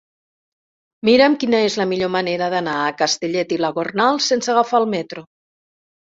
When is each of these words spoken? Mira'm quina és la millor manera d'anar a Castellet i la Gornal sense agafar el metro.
Mira'm 1.09 1.33
quina 1.41 1.57
és 1.65 1.75
la 1.81 1.85
millor 1.91 2.09
manera 2.15 2.47
d'anar 2.53 2.73
a 2.85 2.93
Castellet 3.01 3.53
i 3.57 3.59
la 3.65 3.69
Gornal 3.75 4.17
sense 4.29 4.51
agafar 4.55 4.81
el 4.85 4.89
metro. 4.95 5.25